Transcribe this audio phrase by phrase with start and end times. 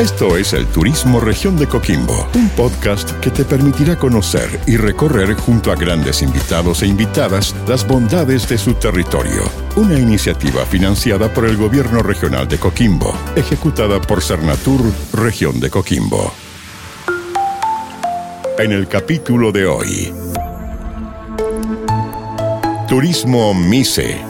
[0.00, 5.34] Esto es el Turismo Región de Coquimbo, un podcast que te permitirá conocer y recorrer
[5.34, 9.42] junto a grandes invitados e invitadas las bondades de su territorio.
[9.76, 14.80] Una iniciativa financiada por el Gobierno Regional de Coquimbo, ejecutada por Cernatur
[15.12, 16.32] Región de Coquimbo.
[18.58, 20.14] En el capítulo de hoy,
[22.88, 24.29] Turismo Mise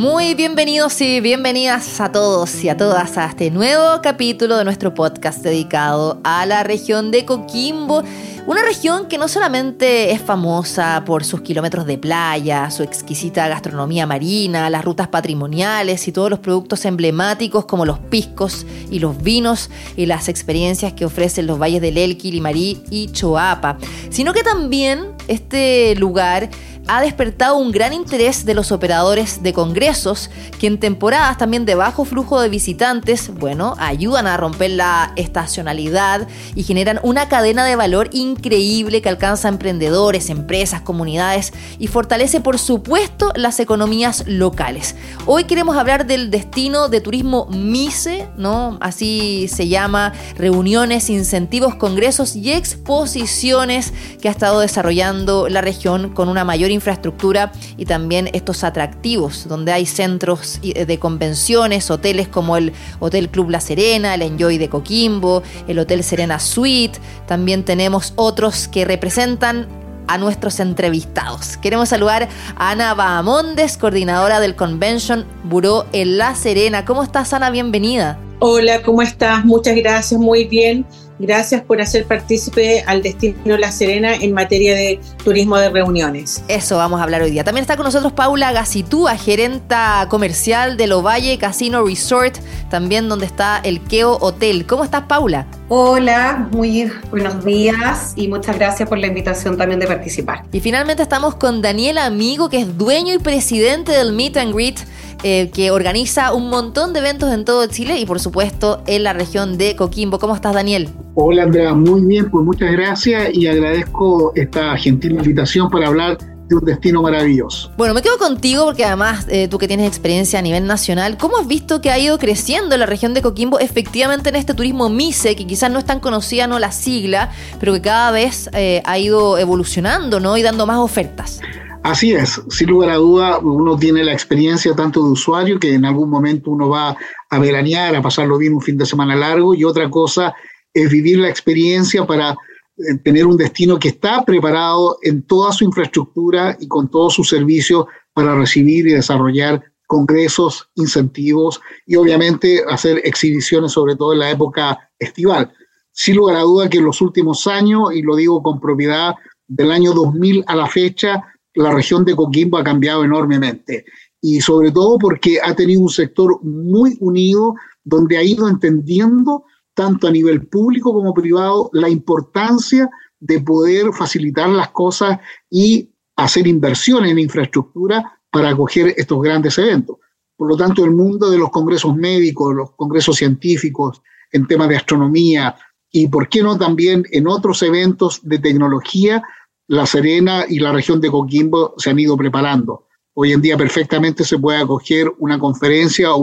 [0.00, 4.94] Muy bienvenidos y bienvenidas a todos y a todas a este nuevo capítulo de nuestro
[4.94, 8.02] podcast dedicado a la región de Coquimbo.
[8.46, 14.06] Una región que no solamente es famosa por sus kilómetros de playa, su exquisita gastronomía
[14.06, 19.68] marina, las rutas patrimoniales y todos los productos emblemáticos como los piscos y los vinos
[19.98, 23.76] y las experiencias que ofrecen los valles del Elqui, Limarí y Choapa,
[24.08, 26.48] sino que también este lugar
[26.92, 31.76] ha despertado un gran interés de los operadores de congresos, que en temporadas también de
[31.76, 37.76] bajo flujo de visitantes, bueno, ayudan a romper la estacionalidad y generan una cadena de
[37.76, 44.96] valor increíble que alcanza emprendedores, empresas, comunidades y fortalece, por supuesto, las economías locales.
[45.26, 48.78] Hoy queremos hablar del destino de turismo MICE, ¿no?
[48.80, 56.28] Así se llama, reuniones, incentivos, congresos y exposiciones que ha estado desarrollando la región con
[56.28, 62.56] una mayor infraestructura y también estos atractivos, donde hay centros eh, de convenciones, hoteles como
[62.56, 66.98] el Hotel Club La Serena, el Enjoy de Coquimbo, el Hotel Serena Suite.
[67.26, 69.68] También tenemos otros que representan
[70.06, 71.56] a nuestros entrevistados.
[71.58, 76.84] Queremos saludar a Ana Bahamondes, coordinadora del Convention Bureau en La Serena.
[76.84, 77.50] ¿Cómo estás, Ana?
[77.50, 78.18] Bienvenida.
[78.40, 79.44] Hola, ¿cómo estás?
[79.44, 80.84] Muchas gracias, muy bien.
[81.20, 86.42] Gracias por hacer partícipe al Destino La Serena en materia de turismo de reuniones.
[86.48, 87.44] Eso vamos a hablar hoy día.
[87.44, 92.38] También está con nosotros Paula Gacitúa, gerenta comercial de Lovalle Casino Resort,
[92.70, 94.66] también donde está el Keo Hotel.
[94.66, 95.46] ¿Cómo estás, Paula?
[95.68, 100.44] Hola, muy buenos días y muchas gracias por la invitación también de participar.
[100.52, 104.80] Y finalmente estamos con Daniel Amigo, que es dueño y presidente del Meet and Greet
[105.22, 109.12] eh, que organiza un montón de eventos en todo Chile y por supuesto en la
[109.12, 110.18] región de Coquimbo.
[110.18, 110.88] ¿Cómo estás, Daniel?
[111.14, 116.18] Hola, Andrea, muy bien, pues muchas gracias y agradezco esta gentil invitación para hablar
[116.50, 117.70] de un destino maravilloso.
[117.76, 121.38] Bueno, me quedo contigo porque además eh, tú que tienes experiencia a nivel nacional, ¿cómo
[121.38, 125.36] has visto que ha ido creciendo la región de Coquimbo efectivamente en este turismo MICE,
[125.36, 127.30] que quizás no es tan conocida no la sigla,
[127.60, 130.36] pero que cada vez eh, ha ido evolucionando ¿no?
[130.36, 131.40] y dando más ofertas?
[131.82, 135.86] Así es, sin lugar a duda, uno tiene la experiencia tanto de usuario, que en
[135.86, 136.94] algún momento uno va
[137.30, 140.34] a veranear, a pasarlo bien un fin de semana largo, y otra cosa
[140.74, 145.64] es vivir la experiencia para eh, tener un destino que está preparado en toda su
[145.64, 153.00] infraestructura y con todos sus servicios para recibir y desarrollar congresos, incentivos y obviamente hacer
[153.04, 155.50] exhibiciones, sobre todo en la época estival.
[155.92, 159.14] Sin lugar a duda que en los últimos años, y lo digo con propiedad,
[159.48, 161.24] del año 2000 a la fecha,
[161.54, 163.84] la región de Coquimbo ha cambiado enormemente
[164.20, 169.44] y sobre todo porque ha tenido un sector muy unido donde ha ido entendiendo
[169.74, 175.18] tanto a nivel público como privado la importancia de poder facilitar las cosas
[175.48, 179.96] y hacer inversiones en infraestructura para acoger estos grandes eventos.
[180.36, 184.76] Por lo tanto, el mundo de los congresos médicos, los congresos científicos en temas de
[184.76, 185.54] astronomía
[185.90, 189.22] y, ¿por qué no también en otros eventos de tecnología,
[189.70, 192.88] la Serena y la región de Coquimbo se han ido preparando.
[193.14, 196.22] Hoy en día perfectamente se puede acoger una conferencia o,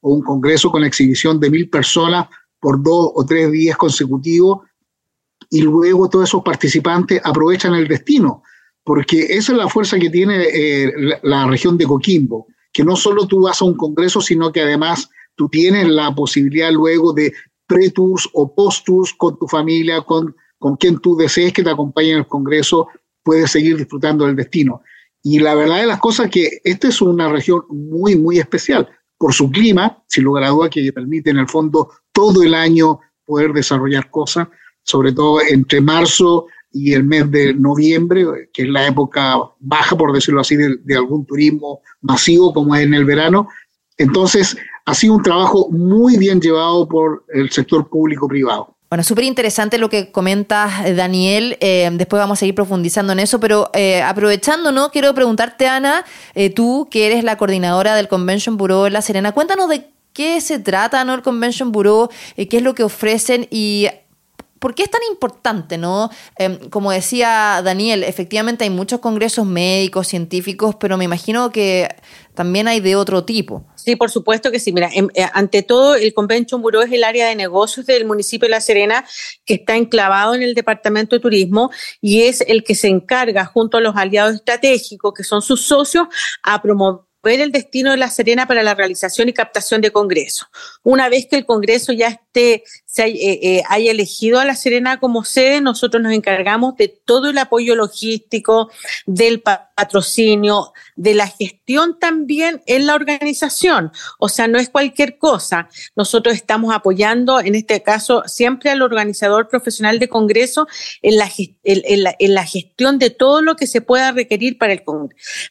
[0.00, 2.28] un congreso con exhibición de mil personas
[2.58, 4.60] por dos o tres días consecutivos
[5.50, 8.42] y luego todos esos participantes aprovechan el destino,
[8.82, 12.96] porque esa es la fuerza que tiene eh, la, la, región de Coquimbo, que no
[12.96, 17.34] solo tú vas a un congreso, sino que además tú tienes la posibilidad luego de
[17.66, 22.18] pre-tours o post-tours con tu familia, con con quien tú desees que te acompañe en
[22.18, 22.88] el Congreso,
[23.22, 24.82] puedes seguir disfrutando del destino.
[25.22, 28.88] Y la verdad de las cosas es que esta es una región muy, muy especial
[29.18, 33.00] por su clima, sin lugar a duda, que permite en el fondo todo el año
[33.24, 34.48] poder desarrollar cosas,
[34.82, 40.12] sobre todo entre marzo y el mes de noviembre, que es la época baja, por
[40.12, 43.48] decirlo así, de, de algún turismo masivo como es en el verano.
[43.96, 44.56] Entonces,
[44.86, 48.77] ha sido un trabajo muy bien llevado por el sector público-privado.
[48.90, 51.58] Bueno, súper interesante lo que comenta eh, Daniel.
[51.60, 54.90] Eh, después vamos a seguir profundizando en eso, pero eh, aprovechando, ¿no?
[54.90, 56.06] Quiero preguntarte, Ana,
[56.54, 60.58] tú que eres la coordinadora del Convention Bureau en La Serena, cuéntanos de qué se
[60.58, 61.12] trata, ¿no?
[61.12, 63.88] El Convention Bureau, qué es lo que ofrecen y
[64.58, 66.10] ¿Por qué es tan importante, no?
[66.36, 71.88] Em, como decía Daniel, efectivamente hay muchos congresos médicos, científicos, pero me imagino que
[72.34, 73.64] también hay de otro tipo.
[73.74, 74.72] Sí, por supuesto que sí.
[74.72, 78.46] Mira, em, eh, ante todo, el Convention Bureau es el área de negocios del municipio
[78.46, 79.04] de La Serena
[79.44, 81.70] que está enclavado en el Departamento de Turismo
[82.00, 86.06] y es el que se encarga, junto a los aliados estratégicos, que son sus socios,
[86.42, 90.48] a promover ver el destino de La Serena para la realización y captación de congresos.
[90.82, 94.98] Una vez que el Congreso ya esté, se eh, eh, haya elegido a La Serena
[94.98, 98.70] como sede, nosotros nos encargamos de todo el apoyo logístico,
[99.06, 99.42] del
[99.78, 103.92] patrocinio, de la gestión también en la organización.
[104.18, 105.68] O sea, no es cualquier cosa.
[105.94, 110.66] Nosotros estamos apoyando, en este caso, siempre al organizador profesional de congreso
[111.00, 111.30] en la,
[111.62, 114.82] en la, gestión de todo lo que se pueda requerir para el,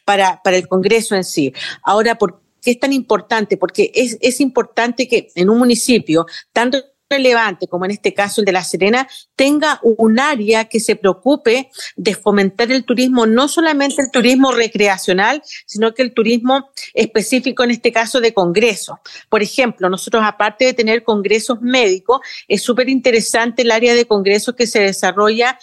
[0.04, 1.54] para, para el congreso en sí.
[1.82, 3.56] Ahora, ¿por qué es tan importante?
[3.56, 8.44] Porque es, es importante que en un municipio, tanto relevante, como en este caso el
[8.44, 14.02] de La Serena, tenga un área que se preocupe de fomentar el turismo, no solamente
[14.02, 18.98] el turismo recreacional, sino que el turismo específico, en este caso de congresos.
[19.28, 24.54] Por ejemplo, nosotros aparte de tener congresos médicos, es súper interesante el área de congresos
[24.54, 25.58] que se desarrolla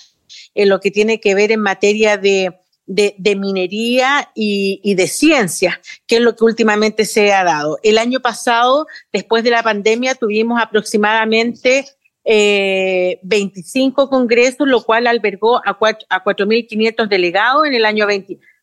[0.54, 2.54] en lo que tiene que ver en materia de
[2.86, 7.80] de, minería y, de ciencia, que es lo que últimamente se ha dado.
[7.84, 11.86] El año pasado, después de la pandemia, tuvimos aproximadamente
[12.24, 15.78] 25 eh, congresos, lo cual albergó a,
[16.10, 18.08] a 4.500 delegados en el año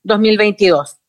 [0.05, 1.02] 2022.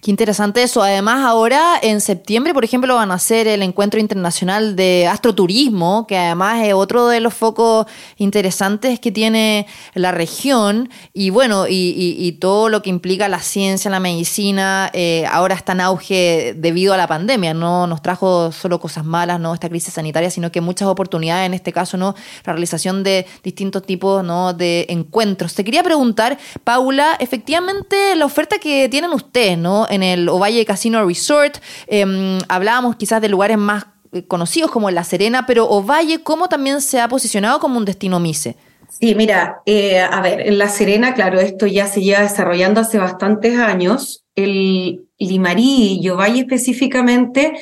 [0.00, 0.82] Qué interesante eso.
[0.82, 6.16] Además, ahora en septiembre, por ejemplo, van a hacer el encuentro internacional de astroturismo, que
[6.18, 7.86] además es otro de los focos
[8.16, 10.90] interesantes que tiene la región.
[11.12, 15.82] Y bueno, y, todo lo que implica la ciencia, la medicina, eh, ahora está en
[15.82, 17.54] auge debido a la pandemia.
[17.54, 21.54] No nos trajo solo cosas malas, no esta crisis sanitaria, sino que muchas oportunidades, en
[21.54, 22.14] este caso, no
[22.44, 24.52] la realización de distintos tipos ¿no?
[24.52, 25.54] de encuentros.
[25.54, 29.71] Te quería preguntar, Paula, efectivamente la oferta que tienen ustedes, ¿no?
[29.88, 31.58] En el Ovalle Casino Resort.
[31.86, 36.80] Em, hablábamos quizás de lugares más eh, conocidos como La Serena, pero Ovalle, ¿cómo también
[36.80, 38.56] se ha posicionado como un destino MICE?
[39.00, 42.98] Sí, mira, eh, a ver, en La Serena, claro, esto ya se lleva desarrollando hace
[42.98, 44.24] bastantes años.
[44.34, 47.54] El Limarí y Ovalle específicamente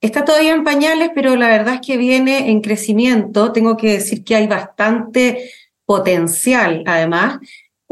[0.00, 3.52] está todavía en pañales, pero la verdad es que viene en crecimiento.
[3.52, 5.50] Tengo que decir que hay bastante
[5.84, 7.38] potencial, además.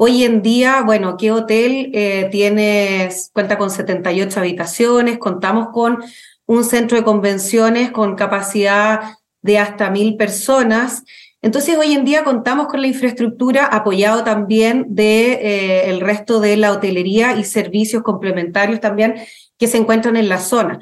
[0.01, 5.19] Hoy en día, bueno, ¿qué hotel eh, tiene, cuenta con 78 habitaciones?
[5.19, 5.99] Contamos con
[6.47, 11.03] un centro de convenciones con capacidad de hasta mil personas.
[11.43, 16.71] Entonces, hoy en día contamos con la infraestructura apoyado también de eh, resto de la
[16.71, 19.17] hotelería y servicios complementarios también
[19.59, 20.79] que se encuentran en la zona.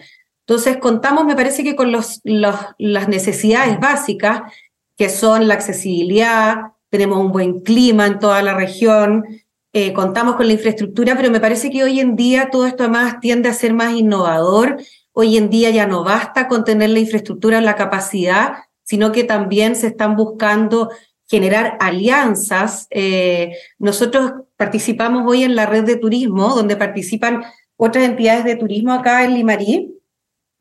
[0.47, 4.43] Entonces, contamos, me parece que con los, las necesidades básicas,
[4.95, 9.23] que son la accesibilidad, tenemos un buen clima en toda la región,
[9.75, 13.21] eh, contamos con la infraestructura, pero me parece que hoy en día todo esto además
[13.21, 14.79] tiende a ser más innovador.
[15.13, 19.77] Hoy en día ya no basta con tener la infraestructura, la capacidad, sino que también
[19.77, 20.89] se están buscando
[21.27, 22.87] generar alianzas.
[22.89, 27.45] Eh, nosotros participamos hoy en la red de turismo, donde participan
[27.77, 30.01] otras entidades de turismo acá en Limarí,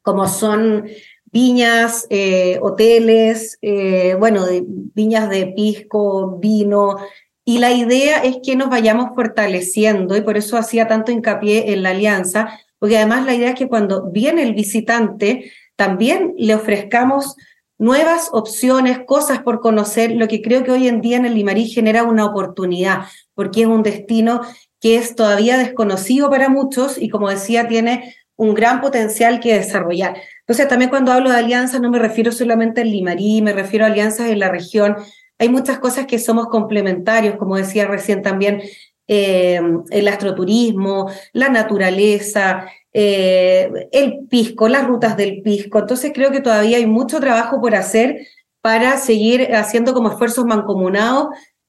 [0.01, 0.85] como son
[1.35, 4.45] viñas, eh, hoteles, eh, bueno,
[4.93, 6.95] viñas de pisco, vino.
[7.43, 11.83] Y la idea es que nos vayamos fortaleciendo y por eso hacía tanto hincapié en
[11.83, 17.35] la alianza, porque además la idea es que cuando viene el visitante, también le ofrezcamos
[17.77, 21.67] nuevas opciones, cosas por conocer, lo que creo que hoy en día en el Limarí
[21.67, 24.39] genera una oportunidad, porque es un destino
[24.79, 30.17] que es todavía desconocido para muchos y como decía, tiene un gran potencial que desarrollar.
[30.41, 33.87] Entonces, también cuando hablo de alianzas no me refiero solamente al Limarí, me refiero a
[33.87, 34.95] alianzas en la región.
[35.39, 38.61] Hay muchas cosas que somos complementarios, como decía recién también,
[39.07, 39.61] eh,
[39.91, 45.79] el astroturismo, la naturaleza, eh, el pisco, las rutas del pisco.
[45.79, 48.27] Entonces, creo que todavía hay mucho trabajo por hacer
[48.61, 51.27] para seguir haciendo como esfuerzos mancomunados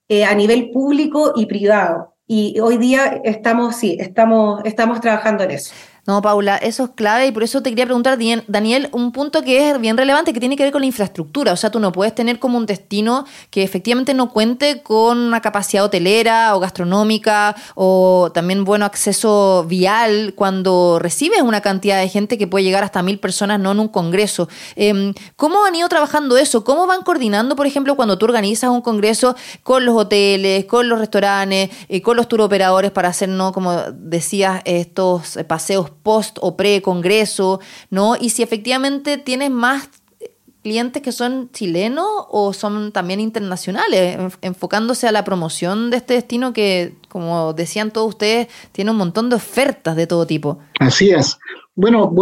[0.09, 2.15] eh, a nivel público y privado.
[2.27, 5.75] Y hoy día estamos, sí, estamos, estamos trabajando en eso.
[6.07, 9.71] No, Paula, eso es clave y por eso te quería preguntar, Daniel, un punto que
[9.71, 11.53] es bien relevante que tiene que ver con la infraestructura.
[11.53, 15.41] O sea, tú no puedes tener como un destino que efectivamente no cuente con una
[15.41, 22.39] capacidad hotelera o gastronómica o también bueno acceso vial cuando recibes una cantidad de gente
[22.39, 24.49] que puede llegar hasta mil personas, no en un congreso.
[24.77, 26.63] Em, ¿Cómo han ido trabajando eso?
[26.63, 29.35] ¿Cómo van coordinando, por ejemplo, cuando tú organizas un congreso
[29.65, 33.53] con los hoteles, con los restaurantes, eh, con los turoperadores para hacer, ¿no?
[33.53, 37.59] como decías, estos paseos post o pre-congreso,
[37.91, 38.15] ¿no?
[38.15, 39.89] Y si efectivamente tienes más
[40.63, 46.53] clientes que son chilenos o son también internacionales, enfocándose a la promoción de este destino
[46.53, 50.61] que, como decían todos ustedes, tiene un montón de ofertas de todo tipo.
[50.79, 51.39] Así es.
[51.75, 52.13] Bueno,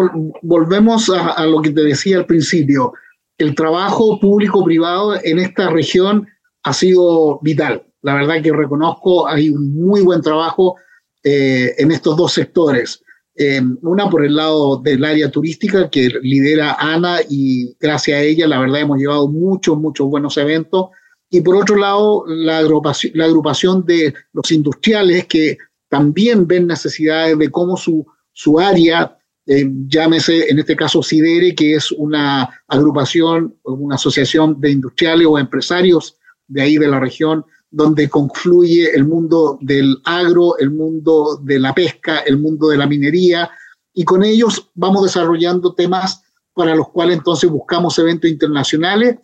[0.42, 2.94] volvemos a, lo que te decía al principio.
[3.36, 6.26] El trabajo público-privado en esta región
[6.62, 7.84] ha sido vital.
[8.00, 10.76] La verdad que reconozco, hay un muy buen trabajo
[11.22, 13.03] eh, en estos dos sectores.
[13.36, 18.46] Eh, una por el lado del área turística que lidera Ana y gracias a ella,
[18.46, 20.90] la verdad, hemos llevado muchos, muchos buenos eventos.
[21.30, 27.36] Y por otro lado, la agrupación, la agrupación de los industriales que también ven necesidades
[27.36, 33.56] de cómo su, su área, eh, llámese en este caso Sidere, que es una agrupación,
[33.64, 39.58] una asociación de industriales o empresarios de ahí de la región, donde confluye el mundo
[39.60, 43.50] del agro, el mundo de la pesca, el mundo de la minería,
[43.92, 49.18] y con ellos vamos desarrollando temas para los cuales entonces buscamos eventos internacionales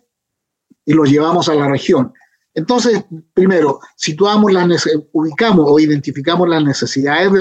[0.85, 2.11] y los llevamos a la región.
[2.53, 7.31] Entonces, primero, situamos las, ubicamos o identificamos las necesidades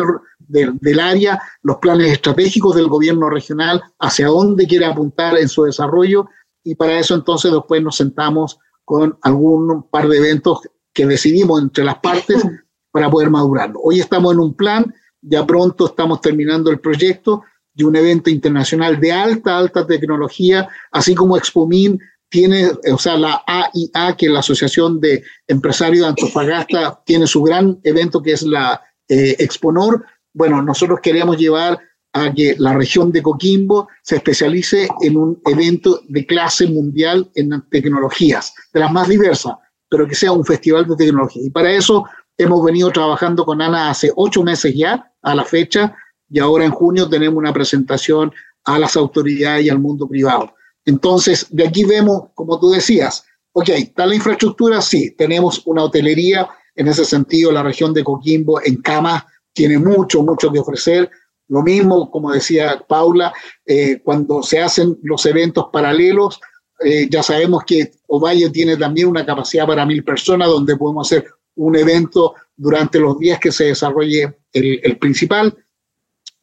[0.47, 5.65] del, del, área, los planes estratégicos del gobierno regional, hacia dónde quiere apuntar en su
[5.65, 6.29] desarrollo,
[6.63, 10.61] y para eso entonces después nos sentamos con algún par de eventos
[10.93, 12.43] que decidimos entre las partes
[12.91, 13.81] para poder madurarlo.
[13.83, 17.43] Hoy estamos en un plan, ya pronto estamos terminando el proyecto
[17.75, 23.43] de un evento internacional de alta, alta tecnología, así como Expomin tiene, o sea, la
[23.47, 28.43] AIA, que es la Asociación de Empresarios de Antofagasta, tiene su gran evento que es
[28.43, 30.05] la eh, Exponor.
[30.33, 31.81] Bueno, nosotros queremos llevar
[32.13, 37.63] a que la región de Coquimbo se especialice en un evento de clase mundial en
[37.71, 39.55] tecnologías, de las más diversas,
[39.91, 41.43] pero que sea un festival de tecnología.
[41.45, 42.05] Y para eso
[42.39, 45.95] hemos venido trabajando con Ana hace ocho meses ya, a la fecha,
[46.31, 48.33] y ahora en junio tenemos una presentación
[48.65, 50.55] a las autoridades y al mundo privado.
[50.85, 56.49] Entonces, de aquí vemos, como tú decías, ok, está la infraestructura, sí, tenemos una hotelería,
[56.77, 61.11] en ese sentido la región de Coquimbo en cama tiene mucho, mucho que ofrecer.
[61.49, 63.35] Lo mismo, como decía Paula,
[63.67, 66.41] eh, cuando se hacen los eventos paralelos,
[66.83, 71.27] eh, ya sabemos que Ovalle tiene también una capacidad para mil personas donde podemos hacer
[71.57, 75.57] un evento durante los días que se desarrolle el, principal.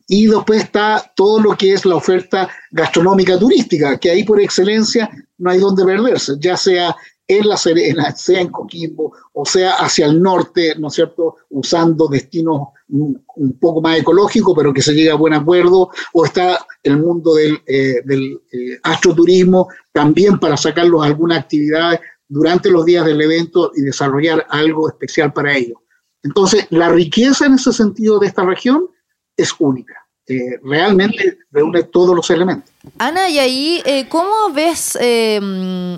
[0.08, 5.10] Y después está todo lo que es la oferta gastronómica turística, que ahí por excelencia
[5.38, 6.96] no hay donde perderse, ya sea
[7.28, 12.08] en La Serena, sea en Coquimbo, o sea hacia el norte, ¿no es cierto?, usando
[12.08, 13.22] destinos un,
[13.60, 17.62] poco más ecológicos, pero que se llegue a buen acuerdo, o está el mundo del,
[17.68, 24.46] eh, eh, astroturismo, también para sacarlos alguna actividad durante los días del evento y desarrollar
[24.50, 25.80] algo especial para ellos.
[26.24, 28.88] Entonces, la riqueza en ese sentido de esta región
[29.36, 30.07] es única.
[30.30, 32.70] Eh, realmente reúne todos los elementos.
[32.98, 35.40] Ana, y ahí, eh, ¿cómo ves eh,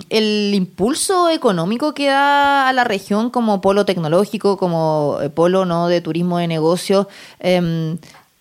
[0.08, 6.00] el impulso económico que da a la región como polo tecnológico, como polo no de
[6.00, 7.08] turismo de negocios?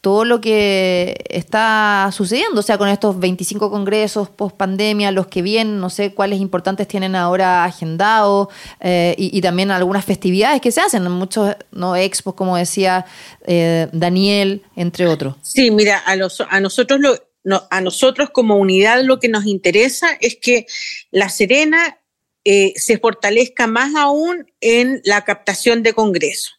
[0.01, 5.41] Todo lo que está sucediendo, o sea, con estos 25 congresos post pandemia, los que
[5.41, 8.47] vienen, no sé cuáles importantes tienen ahora agendados
[8.79, 13.05] eh, y, también algunas festividades que se hacen, muchos no expos, como decía
[13.45, 15.35] eh, Daniel, entre otros.
[15.41, 16.15] Sí, mira, a,
[16.61, 16.99] nosotros
[17.43, 20.65] lo, a nosotros como unidad lo que nos interesa es que
[21.11, 21.97] La Serena
[22.45, 26.53] eh, se fortalezca más aún en la captación de congresos.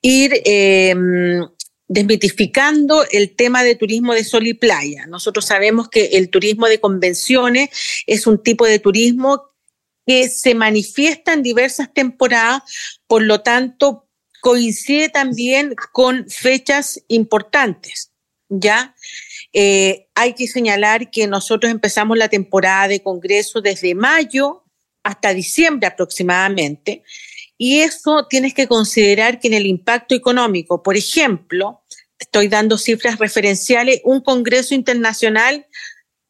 [0.00, 0.32] Ir
[1.90, 5.06] desmitificando el tema de turismo de sol y playa.
[5.08, 7.68] Nosotros sabemos que el turismo de convenciones
[8.06, 9.50] es un tipo de turismo
[10.06, 12.62] que se manifiesta en diversas temporadas,
[13.08, 14.08] por lo tanto
[14.40, 18.12] coincide también con fechas importantes,
[18.48, 18.94] ¿ya?
[19.52, 24.62] Eh, hay que señalar que nosotros empezamos la temporada de congreso desde mayo
[25.02, 27.02] hasta diciembre aproximadamente,
[27.62, 31.82] y eso tienes que considerar que en el impacto económico, por ejemplo,
[32.18, 35.66] estoy dando cifras referenciales, un Congreso internacional,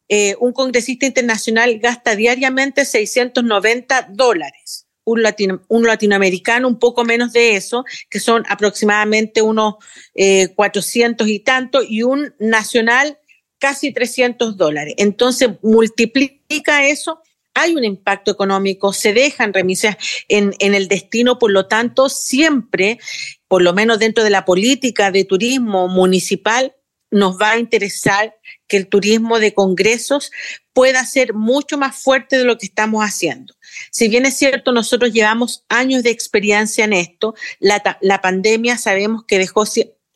[0.08, 5.22] eh, un congresista internacional gasta diariamente 690 dólares un,
[5.86, 9.74] latinoamericano un poco menos de eso, que son aproximadamente unos
[10.56, 13.18] 400 y tanto, y un nacional
[13.60, 14.94] casi 300 dólares.
[14.96, 17.20] Entonces, multiplica eso
[17.54, 19.96] hay un impacto económico, se dejan remisas
[20.28, 22.98] en, en, el destino, por lo tanto, siempre,
[23.48, 26.74] por lo menos dentro de la política de turismo municipal,
[27.10, 28.36] nos va a interesar
[28.68, 30.30] que el turismo de congresos
[30.72, 33.54] pueda ser mucho más fuerte de lo que estamos haciendo.
[33.90, 39.38] Si bien es cierto, nosotros llevamos años de experiencia en esto, la pandemia sabemos que
[39.38, 39.66] dejó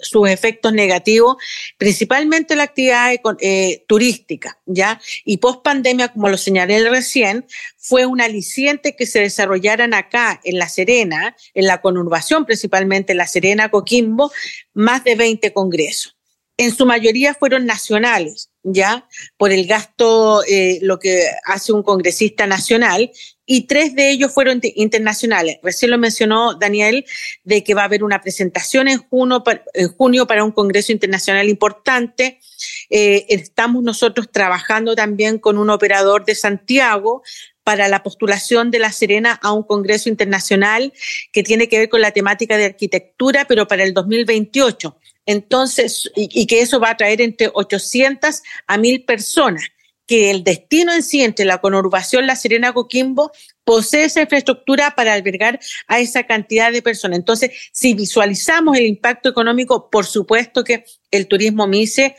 [0.04, 1.36] sus efectos negativos,
[1.78, 5.00] principalmente la actividad eh, turística, ¿ya?
[5.24, 7.46] Y post pandemia, como lo señalé recién,
[7.78, 13.18] fue un aliciente que se desarrollaran acá en La Serena, en la conurbación principalmente en
[13.18, 14.32] La Serena, Coquimbo,
[14.72, 16.16] más de 20 congresos.
[16.56, 19.08] En su mayoría fueron nacionales, ¿ya?
[19.36, 23.10] Por el gasto, eh, lo que hace un congresista nacional,
[23.46, 25.58] y tres de ellos fueron internacionales.
[25.62, 27.04] Recién lo mencionó Daniel,
[27.42, 29.42] de que va a haber una presentación en junio,
[29.74, 32.40] en junio para un congreso internacional importante.
[32.88, 37.22] Eh, estamos nosotros trabajando también con un operador de Santiago
[37.64, 40.92] para la postulación de La Serena a un congreso internacional
[41.32, 44.98] que tiene que ver con la temática de arquitectura, pero para el 2028.
[45.26, 49.64] Entonces, y, que eso va a traer entre 800 a 1000 personas
[50.06, 53.32] que el destino en sí, entre la conurbación La Serena Coquimbo,
[53.64, 57.18] posee esa infraestructura para albergar a esa cantidad de personas.
[57.18, 62.16] Entonces, si visualizamos el impacto económico, por supuesto que el turismo MICE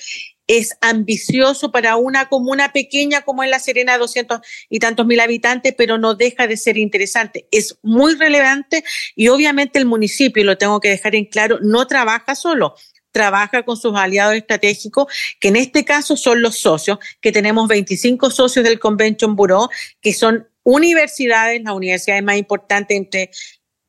[0.47, 5.73] es ambicioso para una comuna pequeña como es La Serena, doscientos y tantos mil habitantes,
[5.77, 7.47] pero no deja de ser interesante.
[7.51, 8.83] Es muy relevante
[9.15, 12.75] y obviamente el municipio, lo tengo que dejar en claro, no trabaja solo
[13.15, 15.07] trabaja con sus aliados estratégicos,
[15.39, 19.69] que en este caso son los socios, que tenemos 25 socios del Convention Bureau,
[20.01, 23.29] que son universidades, las universidades más importantes entre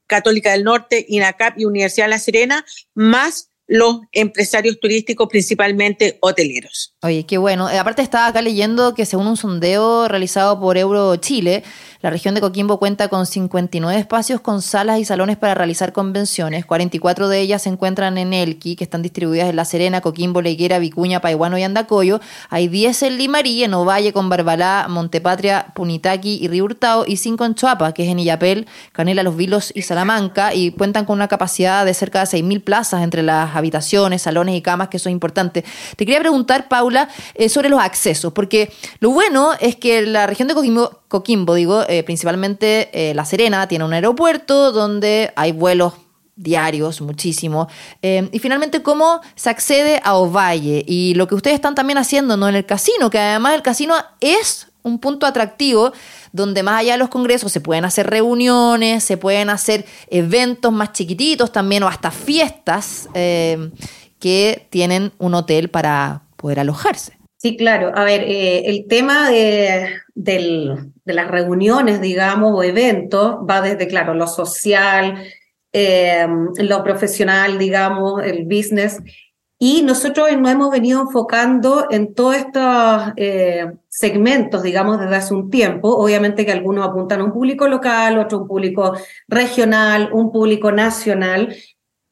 [0.06, 2.64] Católica del Norte, INACAP y Universidad de La Serena,
[2.94, 6.95] más los empresarios turísticos, principalmente hoteleros.
[7.06, 7.70] Oye, qué bueno.
[7.70, 11.62] Eh, aparte estaba acá leyendo que según un sondeo realizado por Euro Chile,
[12.02, 16.66] la región de Coquimbo cuenta con 59 espacios con salas y salones para realizar convenciones.
[16.66, 20.80] 44 de ellas se encuentran en Elqui, que están distribuidas en La Serena, Coquimbo, Leguera,
[20.80, 22.20] Vicuña, Paiguano y Andacoyo.
[22.50, 27.44] Hay 10 en Limarí, en Ovalle, con Barbalá, Montepatria, Punitaqui y Río Hurtado, y 5
[27.44, 31.28] en Chuapa, que es en Illapel, Canela, Los Vilos y Salamanca, y cuentan con una
[31.28, 35.64] capacidad de cerca de 6.000 plazas entre las habitaciones, salones y camas, que son importantes.
[35.96, 36.95] Te quería preguntar, Paula,
[37.34, 41.84] eh, sobre los accesos, porque lo bueno es que la región de Coquimbo, Coquimbo digo,
[41.88, 45.94] eh, principalmente eh, La Serena, tiene un aeropuerto donde hay vuelos
[46.38, 47.66] diarios, muchísimo.
[48.02, 52.46] Y finalmente, cómo se accede a Ovalle y lo que ustedes están también haciendo ¿no?
[52.46, 55.94] en el casino, que además el casino es un punto atractivo
[56.32, 60.92] donde más allá de los congresos se pueden hacer reuniones, se pueden hacer eventos más
[60.92, 63.08] chiquititos también o hasta fiestas
[64.18, 67.18] que tienen un hotel para poder alojarse.
[67.38, 67.92] Sí, claro.
[67.94, 74.14] A ver, el tema de, del, de las reuniones, digamos, o eventos, va desde, claro,
[74.14, 75.22] lo social,
[75.72, 76.26] eh,
[76.58, 78.98] lo profesional, digamos, el business.
[79.58, 85.50] Y nosotros nos hemos venido enfocando en todos estos eh, segmentos, digamos, desde hace un
[85.50, 85.96] tiempo.
[85.96, 88.94] Obviamente que algunos apuntan a un público local, otro un público
[89.28, 91.54] regional, un público nacional.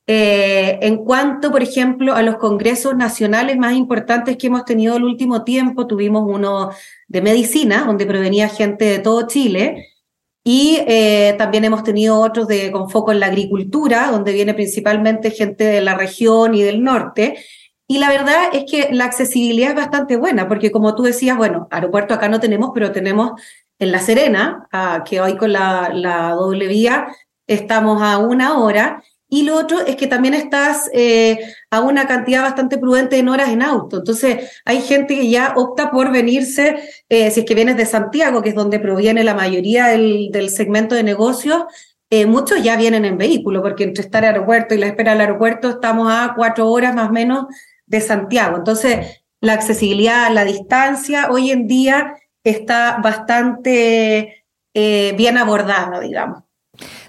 [0.06, 5.04] Eh, en cuanto, por ejemplo, a los congresos nacionales más importantes que hemos tenido el
[5.04, 6.70] último tiempo, tuvimos uno
[7.08, 9.88] de medicina, donde provenía gente de todo Chile,
[10.44, 15.30] y eh, también hemos tenido otros de, con foco en la agricultura, donde viene principalmente
[15.30, 17.36] gente de la región y del norte.
[17.86, 21.66] Y la verdad es que la accesibilidad es bastante buena, porque como tú decías, bueno,
[21.70, 23.40] aeropuerto acá no tenemos, pero tenemos
[23.78, 24.68] en La Serena,
[25.06, 27.08] que hoy con la, la doble vía
[27.46, 29.02] estamos a una hora,
[29.34, 33.48] y lo otro es que también estás eh, a una cantidad bastante prudente en horas
[33.48, 33.96] en auto.
[33.96, 36.76] Entonces, hay gente que ya opta por venirse,
[37.08, 40.94] eh, si es que vienes de Santiago, que es donde proviene la mayoría del, segmento
[40.94, 41.64] de negocios,
[42.10, 45.22] eh, muchos ya vienen en vehículo, porque entre estar al aeropuerto y la espera del
[45.22, 47.46] aeropuerto estamos a cuatro horas más o menos
[47.86, 48.56] de Santiago.
[48.58, 56.44] Entonces, la accesibilidad, la distancia, hoy en día está bastante bien abordada, digamos.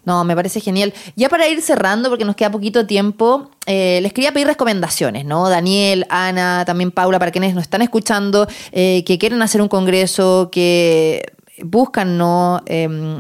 [0.06, 0.94] No, me parece genial.
[1.16, 5.50] Ya para ir cerrando, porque nos queda poquito tiempo, eh, les quería pedir recomendaciones, ¿no?
[5.50, 10.50] Daniel, Ana, también Paula, para quienes nos están escuchando, eh, que quieren hacer un congreso,
[10.52, 11.26] que
[11.64, 12.62] buscan, ¿no?
[12.66, 13.18] Em,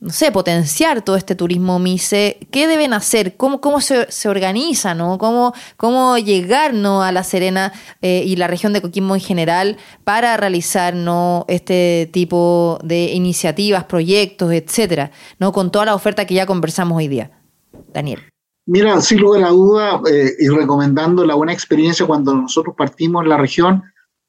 [0.00, 3.36] no sé, potenciar todo este turismo MICE, ¿qué deben hacer?
[3.36, 4.94] ¿Cómo, cómo se, se organiza?
[4.94, 5.18] ¿no?
[5.18, 7.02] ¿Cómo, ¿Cómo llegar ¿no?
[7.02, 11.44] a La Serena eh, y la región de Coquimbo en general para realizar ¿no?
[11.48, 15.52] este tipo de iniciativas, proyectos, etcétera, ¿no?
[15.52, 17.32] con toda la oferta que ya conversamos hoy día?
[17.92, 18.20] Daniel.
[18.66, 23.30] Mira, sin lugar a duda, eh, y recomendando la buena experiencia cuando nosotros partimos en
[23.30, 23.82] la región,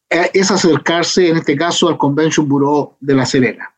[0.09, 3.75] eh, es acercarse, en este caso, al Convention Bureau de La Serena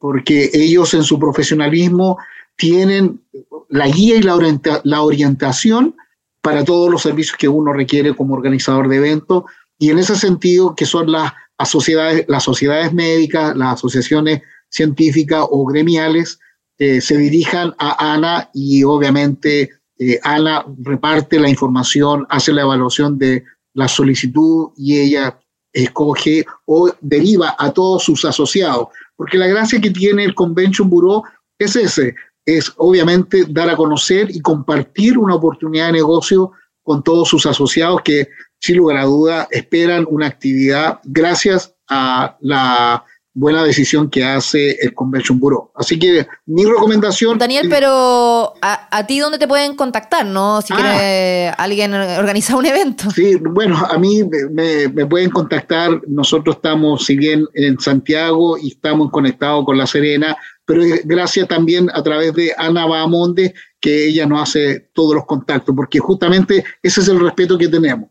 [0.00, 2.18] porque ellos en su profesionalismo
[2.56, 3.20] tienen
[3.68, 5.94] la guía y la, orientación
[6.40, 9.44] para todos los servicios que uno requiere como organizador de eventos
[9.78, 11.32] y en ese sentido que son las,
[11.66, 16.40] sociedades, las sociedades médicas, las asociaciones científicas o gremiales,
[16.78, 23.18] eh, se dirijan a ANA y obviamente eh, ANA reparte la información, hace la evaluación
[23.18, 25.38] de la solicitud y ella
[25.72, 28.88] escoge o deriva a todos sus asociados.
[29.20, 31.22] Porque la gracia que tiene el Convention Bureau
[31.58, 32.14] es ese,
[32.46, 36.52] es obviamente dar a conocer y compartir una oportunidad de negocio
[36.82, 38.28] con todos sus asociados que,
[38.60, 43.04] sin lugar a duda, esperan una actividad gracias a la
[43.40, 45.70] buena decisión que hace el Convention Bureau.
[45.74, 47.38] Así que mi recomendación...
[47.38, 50.60] Daniel, pero a, ti dónde te pueden contactar, ¿no?
[50.60, 51.54] Si quiere ah.
[51.54, 53.10] alguien organizar un evento.
[53.10, 54.22] Sí, bueno, a mí
[54.52, 56.02] me, me, pueden contactar.
[56.06, 61.88] Nosotros estamos, si bien en Santiago y estamos conectados con La Serena, pero gracias también
[61.94, 67.00] a través de Ana Bahamonde, que ella nos hace todos los contactos, porque justamente ese
[67.00, 68.10] es el respeto que tenemos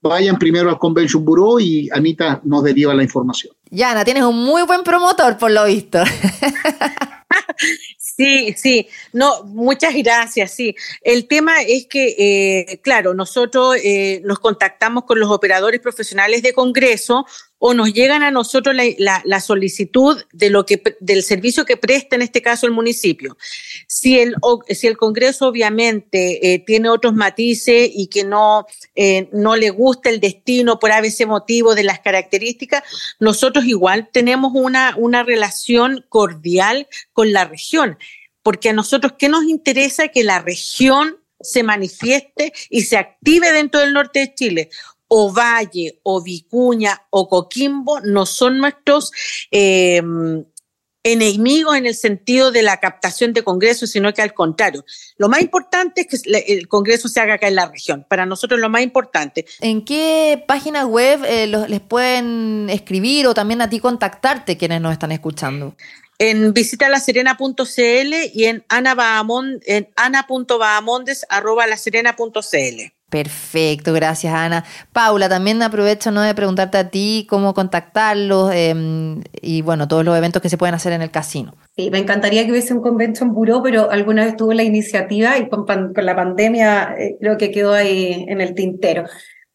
[0.00, 3.54] vayan primero al Convention Bureau y Anita nos deriva la información.
[3.70, 6.02] Yana, tienes un muy buen promotor por lo visto.
[7.98, 10.74] Sí, sí, no, muchas gracias, sí.
[11.00, 16.52] El tema es que, eh, claro, nosotros eh, nos contactamos con los operadores profesionales de
[16.52, 17.24] Congreso
[17.60, 22.22] o nos llegan a nosotros la, solicitud de lo que, del servicio que presta en
[22.22, 23.36] este caso el municipio.
[23.86, 24.34] Si el,
[24.70, 28.66] si el Congreso obviamente eh, tiene otros matices y que no,
[29.32, 32.82] no le gusta el destino por ese motivo de las características,
[33.20, 37.96] nosotros igual tenemos una, una relación cordial con la región
[38.42, 40.08] porque a nosotros, ¿qué nos interesa?
[40.08, 44.70] Que la región se manifieste y se active dentro del norte de Chile.
[45.12, 49.10] O Valle, o Vicuña, o Coquimbo no son nuestros
[49.50, 50.00] eh,
[51.02, 54.84] enemigos en el sentido de la captación de congresos, sino que al contrario.
[55.16, 58.06] Lo más importante es que el congreso se haga acá en la región.
[58.08, 59.46] Para nosotros lo más importante.
[59.60, 64.92] ¿En qué página web eh, les pueden escribir o también a ti contactarte quienes nos
[64.92, 65.74] están escuchando?
[66.22, 69.88] en visitalaserena.cl y en ana.bahamondes en
[73.10, 74.64] Perfecto, gracias Ana.
[74.92, 76.22] Paula, también aprovecho ¿no?
[76.22, 80.76] de preguntarte a ti cómo contactarlos em, y bueno, todos los eventos que se pueden
[80.76, 81.54] hacer en el casino.
[81.76, 85.48] Sí, me encantaría que hubiese un convention buró, pero alguna vez tuvo la iniciativa y
[85.48, 89.04] con, la pandemia eh, creo que quedó ahí en el tintero.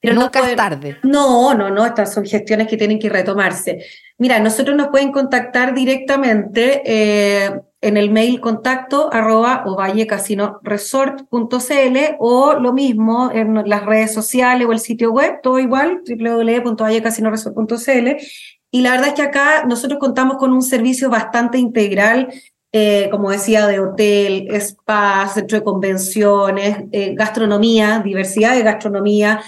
[0.02, 0.98] Pero nunca es tarde.
[1.04, 3.86] No, no, no, estas son gestiones que tienen que retomarse.
[4.18, 12.74] Mira, nosotros nos pueden contactar directamente eh, en el mail contacto arroba ovallecasinoresort.cl o lo
[12.74, 18.18] mismo en las redes sociales o el sitio web, todo igual, www.ovallecasinoresort.cl.
[18.72, 22.30] Y la verdad es que acá nosotros contamos con un servicio bastante integral
[22.78, 29.42] eh, como decía, de hotel, spa, centro de convenciones, eh, gastronomía, diversidad de gastronomía,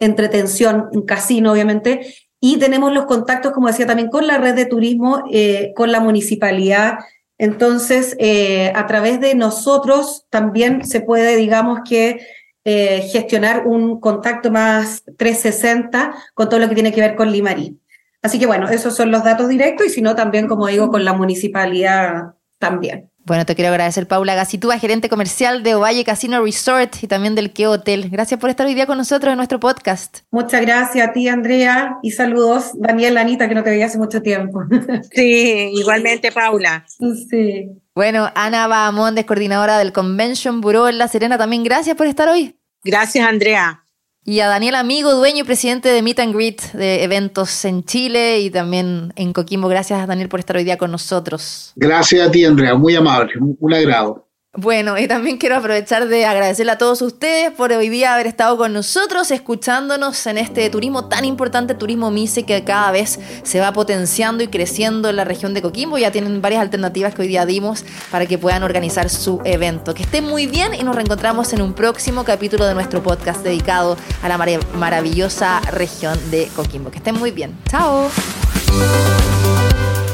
[0.00, 5.22] entretención, casino, obviamente, y tenemos los contactos, como decía también, con la red de turismo,
[5.30, 6.98] eh, con la municipalidad.
[7.44, 12.26] Entonces, eh, a través de nosotros también se puede, digamos que,
[12.64, 17.78] eh, gestionar un contacto más 360 con todo lo que tiene que ver con Limarí.
[18.22, 21.04] Así que bueno, esos son los datos directos y si no, también, como digo, con
[21.04, 23.10] la municipalidad también.
[23.26, 27.54] Bueno, te quiero agradecer, Paula Gacitúa, gerente comercial de Ovalle Casino Resort y también del
[27.54, 28.10] Keo Hotel.
[28.10, 30.18] Gracias por estar hoy día con nosotros en nuestro podcast.
[30.30, 34.20] Muchas gracias a ti, Andrea, y saludos, Daniel, Anita, que no te veía hace mucho
[34.20, 34.62] tiempo.
[35.10, 36.84] Sí, igualmente, Paula.
[37.30, 37.70] Sí.
[37.94, 42.58] Bueno, Ana Bahamondes, coordinadora del Convention Bureau en La Serena, también gracias por estar hoy.
[42.82, 43.83] Gracias, Andrea.
[44.26, 48.40] Y a Daniel Amigo, dueño y presidente de Meet and Greet de eventos en Chile
[48.40, 49.68] y también en Coquimbo.
[49.68, 51.72] Gracias, Daniel, por estar hoy día con nosotros.
[51.76, 52.74] Gracias a ti, Andrea.
[52.74, 53.34] Muy amable.
[53.38, 54.26] Un agrado.
[54.56, 58.56] Bueno, y también quiero aprovechar de agradecerle a todos ustedes por hoy día haber estado
[58.56, 63.72] con nosotros, escuchándonos en este turismo tan importante, turismo MISE, que cada vez se va
[63.72, 65.98] potenciando y creciendo en la región de Coquimbo.
[65.98, 69.92] Ya tienen varias alternativas que hoy día dimos para que puedan organizar su evento.
[69.92, 73.96] Que estén muy bien y nos reencontramos en un próximo capítulo de nuestro podcast dedicado
[74.22, 76.92] a la maravillosa región de Coquimbo.
[76.92, 77.58] Que estén muy bien.
[77.68, 78.08] Chao.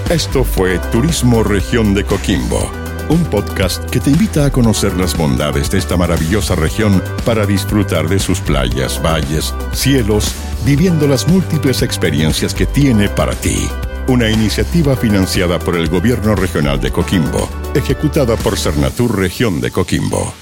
[0.08, 5.70] Esto fue Turismo Región de Coquimbo un podcast que te invita a conocer las bondades
[5.70, 10.32] de esta maravillosa región para disfrutar de sus playas, valles, cielos,
[10.64, 13.68] viviendo las múltiples experiencias que tiene para ti.
[14.06, 20.32] Una iniciativa financiada por el Gobierno Regional de Coquimbo, ejecutada por Cernatur Región de Coquimbo.